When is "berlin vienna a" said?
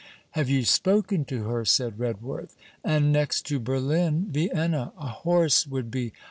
3.59-5.09